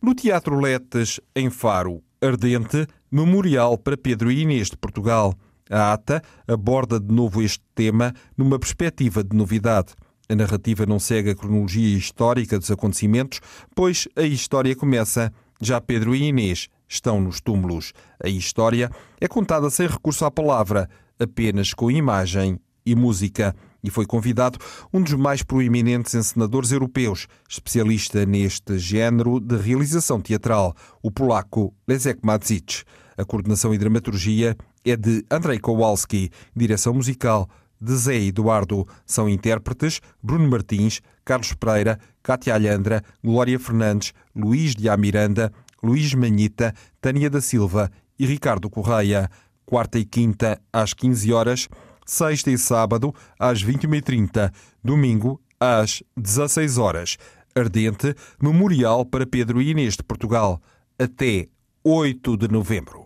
No 0.01 0.13
Teatro 0.13 0.59
Letes, 0.59 1.19
em 1.35 1.49
Faro, 1.49 2.03
Ardente, 2.21 2.85
Memorial 3.11 3.77
para 3.77 3.97
Pedro 3.97 4.31
e 4.31 4.41
Inês 4.41 4.69
de 4.69 4.77
Portugal. 4.77 5.33
A 5.69 5.93
ata 5.93 6.21
aborda 6.47 6.99
de 6.99 7.13
novo 7.13 7.41
este 7.41 7.63
tema 7.73 8.13
numa 8.37 8.59
perspectiva 8.59 9.23
de 9.23 9.35
novidade. 9.35 9.93
A 10.29 10.35
narrativa 10.35 10.85
não 10.85 10.99
segue 10.99 11.31
a 11.31 11.35
cronologia 11.35 11.97
histórica 11.97 12.59
dos 12.59 12.69
acontecimentos, 12.69 13.39
pois 13.75 14.07
a 14.15 14.23
história 14.23 14.75
começa. 14.75 15.33
Já 15.61 15.79
Pedro 15.79 16.13
e 16.13 16.23
Inês 16.23 16.67
estão 16.87 17.21
nos 17.21 17.39
túmulos. 17.39 17.93
A 18.21 18.27
história 18.27 18.91
é 19.21 19.27
contada 19.27 19.69
sem 19.69 19.87
recurso 19.87 20.25
à 20.25 20.31
palavra, 20.31 20.89
apenas 21.19 21.73
com 21.73 21.89
imagem 21.89 22.59
e 22.85 22.95
música. 22.95 23.55
E 23.83 23.89
foi 23.89 24.05
convidado 24.05 24.57
um 24.93 25.01
dos 25.01 25.13
mais 25.13 25.43
proeminentes 25.43 26.15
encenadores 26.15 26.71
europeus, 26.71 27.27
especialista 27.49 28.25
neste 28.25 28.79
género 28.79 29.39
de 29.39 29.57
realização 29.57 30.21
teatral, 30.21 30.73
o 31.01 31.11
polaco 31.11 31.73
Leszek 31.87 32.19
Madzic. 32.23 32.83
A 33.17 33.25
coordenação 33.25 33.73
e 33.73 33.77
dramaturgia 33.77 34.55
é 34.85 34.95
de 34.95 35.25
Andrei 35.29 35.59
Kowalski, 35.59 36.29
direção 36.55 36.93
musical 36.93 37.49
de 37.79 37.95
Zé 37.95 38.15
Eduardo. 38.15 38.87
São 39.05 39.27
intérpretes 39.27 39.99
Bruno 40.21 40.49
Martins, 40.49 41.01
Carlos 41.25 41.53
Pereira, 41.53 41.99
Cátia 42.23 42.55
Alhandra, 42.55 43.03
Glória 43.23 43.59
Fernandes, 43.59 44.13
Luís 44.33 44.73
de 44.73 44.87
Amiranda, 44.87 45.51
Luís 45.83 46.13
Manhita, 46.13 46.73
Tânia 47.01 47.29
da 47.29 47.41
Silva 47.41 47.91
e 48.17 48.25
Ricardo 48.25 48.69
Correia. 48.69 49.29
Quarta 49.65 49.99
e 49.99 50.05
quinta, 50.05 50.61
às 50.71 50.93
15 50.93 51.33
horas, 51.33 51.67
sexta 52.05 52.51
e 52.51 52.57
sábado 52.57 53.13
às 53.39 53.63
21h30, 53.63 54.51
domingo 54.83 55.41
às 55.59 56.03
16 56.17 56.77
horas. 56.77 57.17
Ardente, 57.55 58.15
Memorial 58.41 59.05
para 59.05 59.25
Pedro 59.25 59.61
e 59.61 59.69
Inês 59.69 59.95
de 59.95 60.03
Portugal. 60.03 60.61
até 60.97 61.47
8 61.83 62.37
de 62.37 62.47
novembro. 62.47 63.05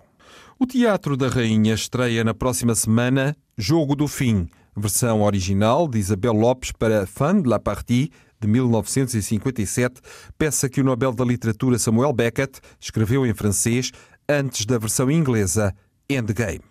O 0.59 0.65
Teatro 0.65 1.15
da 1.15 1.27
Rainha 1.27 1.73
estreia 1.73 2.23
na 2.23 2.33
próxima 2.33 2.75
semana 2.75 3.35
Jogo 3.57 3.95
do 3.95 4.07
Fim, 4.07 4.47
versão 4.75 5.21
original 5.21 5.87
de 5.87 5.97
Isabel 5.97 6.33
Lopes 6.33 6.71
para 6.71 7.05
Fin 7.07 7.41
de 7.41 7.49
la 7.49 7.59
Partie, 7.59 8.11
de 8.39 8.47
1957, 8.47 9.99
peça 10.37 10.69
que 10.69 10.81
o 10.81 10.83
Nobel 10.83 11.11
da 11.11 11.25
Literatura 11.25 11.79
Samuel 11.79 12.13
Beckett 12.13 12.59
escreveu 12.79 13.25
em 13.25 13.33
francês 13.33 13.91
antes 14.29 14.65
da 14.65 14.77
versão 14.77 15.09
inglesa 15.09 15.73
Endgame. 16.09 16.61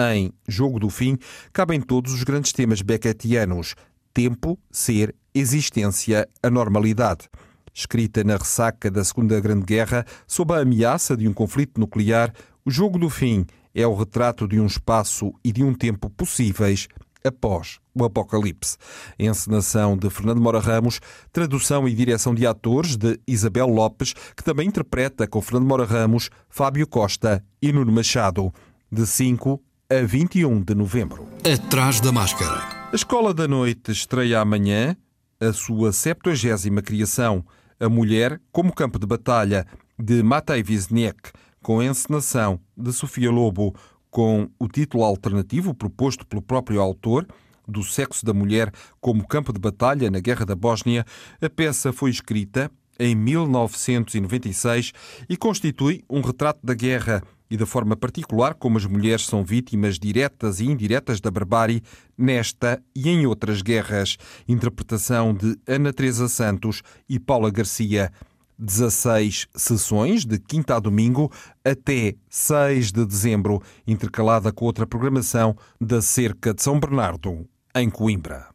Em 0.00 0.32
Jogo 0.46 0.78
do 0.78 0.88
Fim 0.88 1.18
cabem 1.52 1.80
todos 1.80 2.12
os 2.12 2.22
grandes 2.22 2.52
temas 2.52 2.82
beckettianos: 2.82 3.74
tempo, 4.14 4.56
ser, 4.70 5.12
existência, 5.34 6.28
a 6.40 6.48
normalidade. 6.48 7.28
Escrita 7.74 8.22
na 8.22 8.36
ressaca 8.36 8.92
da 8.92 9.02
Segunda 9.04 9.40
Grande 9.40 9.64
Guerra, 9.64 10.06
sob 10.24 10.54
a 10.54 10.60
ameaça 10.60 11.16
de 11.16 11.26
um 11.26 11.32
conflito 11.32 11.80
nuclear, 11.80 12.32
o 12.64 12.70
Jogo 12.70 12.96
do 12.96 13.10
Fim 13.10 13.44
é 13.74 13.84
o 13.86 13.94
retrato 13.94 14.46
de 14.46 14.60
um 14.60 14.66
espaço 14.66 15.32
e 15.44 15.52
de 15.52 15.64
um 15.64 15.74
tempo 15.74 16.08
possíveis 16.10 16.86
após 17.24 17.80
o 17.92 18.04
Apocalipse. 18.04 18.76
Encenação 19.18 19.96
de 19.96 20.08
Fernando 20.10 20.40
Mora 20.40 20.60
Ramos, 20.60 21.00
tradução 21.32 21.88
e 21.88 21.94
direção 21.94 22.36
de 22.36 22.46
atores 22.46 22.96
de 22.96 23.18
Isabel 23.26 23.66
Lopes, 23.66 24.14
que 24.36 24.44
também 24.44 24.68
interpreta 24.68 25.26
com 25.26 25.42
Fernando 25.42 25.66
Mora 25.66 25.84
Ramos, 25.84 26.30
Fábio 26.48 26.86
Costa 26.86 27.44
e 27.60 27.72
Nuno 27.72 27.90
Machado, 27.90 28.52
de 28.90 29.04
5 29.06 29.60
a 29.90 30.02
21 30.02 30.60
de 30.60 30.74
novembro. 30.74 31.26
Atrás 31.50 31.98
da 31.98 32.12
máscara. 32.12 32.90
A 32.92 32.94
Escola 32.94 33.32
da 33.32 33.48
Noite 33.48 33.90
estreia 33.90 34.38
amanhã 34.38 34.94
a 35.40 35.50
sua 35.50 35.94
70 35.94 36.82
criação, 36.82 37.42
A 37.80 37.88
Mulher 37.88 38.38
como 38.52 38.74
Campo 38.74 38.98
de 38.98 39.06
Batalha, 39.06 39.66
de 39.98 40.22
Matei 40.22 40.62
Wisniewski, 40.62 41.30
com 41.62 41.80
a 41.80 41.86
encenação 41.86 42.60
de 42.76 42.92
Sofia 42.92 43.30
Lobo, 43.30 43.74
com 44.10 44.50
o 44.58 44.68
título 44.68 45.04
alternativo 45.04 45.72
proposto 45.72 46.26
pelo 46.26 46.42
próprio 46.42 46.82
autor, 46.82 47.26
do 47.66 47.82
sexo 47.82 48.26
da 48.26 48.34
mulher 48.34 48.70
como 49.00 49.26
campo 49.26 49.54
de 49.54 49.58
batalha 49.58 50.10
na 50.10 50.20
Guerra 50.20 50.44
da 50.44 50.54
Bósnia, 50.54 51.06
a 51.40 51.48
peça 51.48 51.94
foi 51.94 52.10
escrita 52.10 52.70
em 52.98 53.14
1996 53.14 54.92
e 55.30 55.36
constitui 55.36 56.04
um 56.10 56.20
retrato 56.20 56.60
da 56.62 56.74
guerra 56.74 57.22
e 57.50 57.56
da 57.56 57.66
forma 57.66 57.96
particular 57.96 58.54
como 58.54 58.78
as 58.78 58.86
mulheres 58.86 59.26
são 59.26 59.44
vítimas 59.44 59.98
diretas 59.98 60.60
e 60.60 60.66
indiretas 60.66 61.20
da 61.20 61.30
barbárie 61.30 61.82
nesta 62.16 62.82
e 62.94 63.08
em 63.08 63.26
outras 63.26 63.62
guerras. 63.62 64.16
Interpretação 64.46 65.34
de 65.34 65.56
Ana 65.66 65.92
Teresa 65.92 66.28
Santos 66.28 66.82
e 67.08 67.18
Paula 67.18 67.50
Garcia. 67.50 68.12
16 68.58 69.46
sessões, 69.54 70.24
de 70.24 70.36
quinta 70.36 70.74
a 70.74 70.80
domingo, 70.80 71.30
até 71.64 72.16
6 72.28 72.90
de 72.90 73.06
dezembro, 73.06 73.62
intercalada 73.86 74.52
com 74.52 74.64
outra 74.64 74.84
programação 74.84 75.56
da 75.80 76.02
Cerca 76.02 76.52
de 76.52 76.60
São 76.60 76.80
Bernardo, 76.80 77.46
em 77.72 77.88
Coimbra. 77.88 78.48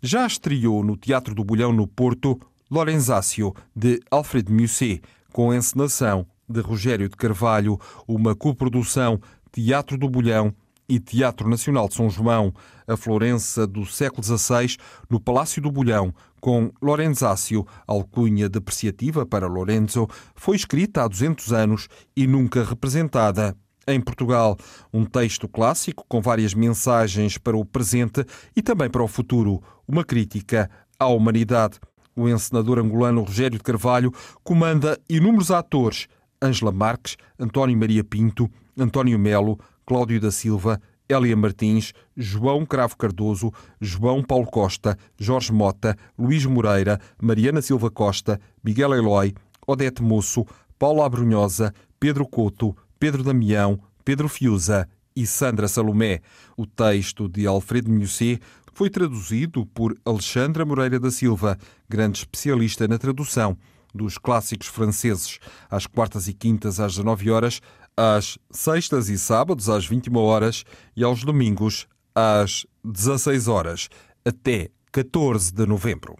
Já 0.00 0.26
estreou 0.26 0.82
no 0.82 0.96
Teatro 0.96 1.34
do 1.34 1.44
Bolhão, 1.44 1.70
no 1.70 1.86
Porto, 1.86 2.40
Lorenzácio, 2.70 3.54
de 3.76 4.00
Alfred 4.10 4.50
Musset, 4.50 5.02
com 5.32 5.50
a 5.50 5.56
encenação 5.56 6.26
de 6.50 6.60
Rogério 6.60 7.08
de 7.08 7.16
Carvalho, 7.16 7.78
uma 8.06 8.34
coprodução 8.34 9.20
Teatro 9.52 9.96
do 9.96 10.08
Bolhão 10.08 10.54
e 10.88 10.98
Teatro 10.98 11.48
Nacional 11.48 11.88
de 11.88 11.94
São 11.94 12.10
João, 12.10 12.52
a 12.86 12.96
Florença 12.96 13.66
do 13.66 13.86
século 13.86 14.24
XVI, 14.24 14.76
no 15.08 15.20
Palácio 15.20 15.62
do 15.62 15.70
Bolhão, 15.70 16.12
com 16.40 16.72
Lorenzácio, 16.82 17.64
alcunha 17.86 18.48
depreciativa 18.48 19.24
para 19.24 19.46
Lorenzo, 19.46 20.08
foi 20.34 20.56
escrita 20.56 21.04
há 21.04 21.08
200 21.08 21.52
anos 21.52 21.88
e 22.16 22.26
nunca 22.26 22.64
representada 22.64 23.56
em 23.86 24.00
Portugal. 24.00 24.56
Um 24.92 25.04
texto 25.04 25.48
clássico 25.48 26.04
com 26.08 26.20
várias 26.20 26.54
mensagens 26.54 27.38
para 27.38 27.56
o 27.56 27.64
presente 27.64 28.24
e 28.56 28.60
também 28.60 28.90
para 28.90 29.02
o 29.02 29.08
futuro, 29.08 29.62
uma 29.86 30.04
crítica 30.04 30.68
à 30.98 31.06
humanidade. 31.06 31.78
O 32.16 32.28
encenador 32.28 32.78
angolano 32.78 33.22
Rogério 33.22 33.58
de 33.58 33.64
Carvalho 33.64 34.12
comanda 34.42 34.98
inúmeros 35.08 35.50
atores: 35.50 36.08
Ângela 36.42 36.72
Marques, 36.72 37.16
António 37.38 37.76
Maria 37.76 38.02
Pinto, 38.02 38.50
António 38.78 39.18
Melo, 39.18 39.58
Cláudio 39.84 40.20
da 40.20 40.30
Silva, 40.30 40.80
Hélia 41.08 41.36
Martins, 41.36 41.92
João 42.16 42.64
Cravo 42.64 42.96
Cardoso, 42.96 43.52
João 43.80 44.22
Paulo 44.22 44.46
Costa, 44.46 44.96
Jorge 45.18 45.52
Mota, 45.52 45.96
Luís 46.18 46.46
Moreira, 46.46 47.00
Mariana 47.20 47.60
Silva 47.60 47.90
Costa, 47.90 48.40
Miguel 48.62 48.94
Eloy, 48.94 49.34
Odete 49.66 50.02
Moço, 50.02 50.46
Paulo 50.78 51.02
Abrunhosa, 51.02 51.74
Pedro 51.98 52.26
Couto, 52.26 52.76
Pedro 52.98 53.22
Damião, 53.22 53.78
Pedro 54.04 54.28
Fiuza 54.28 54.88
e 55.14 55.26
Sandra 55.26 55.68
Salomé. 55.68 56.20
O 56.56 56.64
texto 56.64 57.28
de 57.28 57.46
Alfredo 57.46 57.90
Musset 57.90 58.40
foi 58.72 58.88
traduzido 58.88 59.66
por 59.66 59.94
Alexandra 60.04 60.64
Moreira 60.64 60.98
da 60.98 61.10
Silva, 61.10 61.58
grande 61.88 62.18
especialista 62.18 62.86
na 62.88 62.96
tradução 62.96 63.58
dos 63.94 64.18
clássicos 64.18 64.68
franceses. 64.68 65.38
Às 65.70 65.86
quartas 65.86 66.28
e 66.28 66.32
quintas, 66.32 66.80
às 66.80 66.92
19 66.92 67.30
horas, 67.30 67.60
às 67.96 68.38
sextas 68.50 69.08
e 69.08 69.18
sábados 69.18 69.68
às 69.68 69.86
21 69.86 70.16
horas 70.16 70.64
e 70.96 71.04
aos 71.04 71.22
domingos 71.22 71.86
às 72.14 72.66
16 72.84 73.48
horas, 73.48 73.88
até 74.24 74.70
14 74.92 75.52
de 75.52 75.66
novembro. 75.66 76.16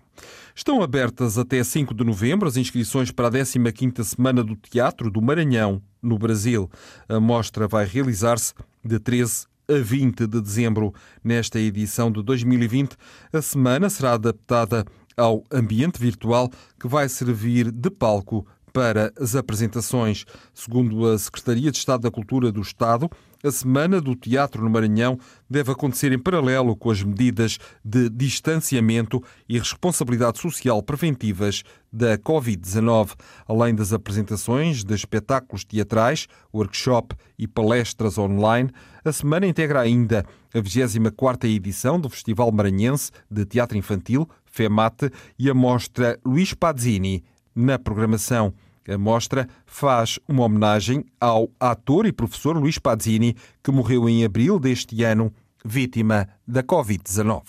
Estão 0.55 0.83
abertas 0.83 1.39
até 1.39 1.63
5 1.65 1.95
de 1.95 2.05
novembro 2.05 2.47
as 2.47 2.57
inscrições 2.57 3.11
para 3.11 3.29
a 3.29 3.31
15ª 3.31 4.05
Semana 4.05 4.45
do 4.45 4.55
Teatro 4.57 5.11
do 5.11 5.23
Maranhão, 5.23 5.83
no 6.03 6.19
Brasil. 6.19 6.71
A 7.09 7.19
mostra 7.19 7.67
vai 7.67 7.87
realizar-se 7.87 8.53
de 8.85 8.99
13 8.99 9.47
a 9.69 9.79
20 9.79 10.27
de 10.27 10.41
dezembro. 10.41 10.93
Nesta 11.23 11.59
edição 11.59 12.11
de 12.11 12.23
2020, 12.23 12.97
a 13.33 13.41
semana 13.41 13.89
será 13.89 14.13
adaptada 14.13 14.85
ao 15.21 15.45
ambiente 15.53 16.01
virtual 16.01 16.51
que 16.79 16.89
vai 16.89 17.09
servir 17.09 17.71
de 17.71 17.91
palco 17.91 18.47
para 18.73 19.13
as 19.21 19.35
apresentações. 19.35 20.25
Segundo 20.55 21.07
a 21.07 21.19
Secretaria 21.19 21.71
de 21.71 21.79
Estado 21.79 22.03
da 22.03 22.11
Cultura 22.11 22.51
do 22.51 22.61
Estado, 22.61 23.11
a 23.43 23.51
Semana 23.51 24.01
do 24.01 24.15
Teatro 24.15 24.63
no 24.63 24.71
Maranhão 24.71 25.19
deve 25.49 25.73
acontecer 25.73 26.13
em 26.13 26.19
paralelo 26.19 26.77
com 26.77 26.91
as 26.91 27.03
medidas 27.03 27.59
de 27.85 28.11
distanciamento 28.11 29.23
e 29.49 29.59
responsabilidade 29.59 30.39
social 30.39 30.83
preventivas 30.83 31.63
da 31.93 32.19
Covid-19, 32.19 33.15
além 33.49 33.75
das 33.75 33.93
apresentações 33.93 34.85
de 34.85 34.95
espetáculos 34.95 35.65
teatrais, 35.65 36.27
workshop 36.53 37.17
e 37.39 37.49
palestras 37.49 38.19
online. 38.19 38.71
A 39.05 39.13
semana 39.13 39.47
integra 39.47 39.81
ainda 39.81 40.25
a 40.55 40.59
24ª 40.59 41.45
edição 41.45 41.99
do 41.99 42.11
Festival 42.11 42.53
Maranhense 42.53 43.11
de 43.31 43.47
Teatro 43.47 43.79
Infantil, 43.79 44.29
FEMAT, 44.45 45.11
e 45.39 45.49
a 45.49 45.55
mostra 45.55 46.19
Luís 46.25 46.53
Pazzini, 46.53 47.25
na 47.55 47.79
programação. 47.79 48.53
A 48.89 48.97
mostra 48.99 49.49
faz 49.67 50.19
uma 50.27 50.45
homenagem 50.45 51.05
ao 51.21 51.51
ator 51.61 52.07
e 52.07 52.13
professor 52.13 52.57
Luís 52.57 52.79
Pazzini, 52.79 53.37
que 53.63 53.71
morreu 53.71 54.09
em 54.09 54.25
abril 54.25 54.59
deste 54.59 55.03
ano, 55.05 55.33
vítima 55.65 56.29
da 56.47 56.63
Covid-19. 56.63 57.43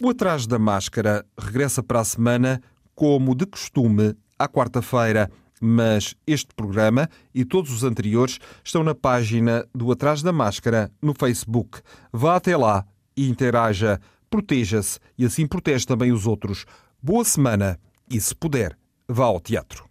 O 0.00 0.10
Atrás 0.10 0.46
da 0.46 0.58
Máscara 0.58 1.24
regressa 1.38 1.82
para 1.82 2.00
a 2.00 2.04
semana, 2.04 2.60
como 2.94 3.34
de 3.34 3.46
costume, 3.46 4.16
à 4.38 4.48
quarta-feira. 4.48 5.30
Mas 5.60 6.16
este 6.26 6.52
programa 6.56 7.08
e 7.32 7.44
todos 7.44 7.70
os 7.70 7.84
anteriores 7.84 8.40
estão 8.64 8.82
na 8.82 8.96
página 8.96 9.64
do 9.72 9.92
Atrás 9.92 10.20
da 10.20 10.32
Máscara 10.32 10.90
no 11.00 11.14
Facebook. 11.14 11.80
Vá 12.12 12.34
até 12.34 12.56
lá 12.56 12.84
e 13.16 13.28
interaja, 13.28 14.00
proteja-se 14.28 14.98
e 15.16 15.24
assim 15.24 15.46
protege 15.46 15.86
também 15.86 16.10
os 16.10 16.26
outros. 16.26 16.64
Boa 17.00 17.24
semana 17.24 17.78
e, 18.10 18.20
se 18.20 18.34
puder, 18.34 18.76
vá 19.08 19.24
ao 19.24 19.40
teatro. 19.40 19.84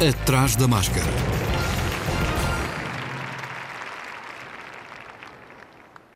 Atrás 0.00 0.56
da 0.56 0.68
máscara. 0.68 1.25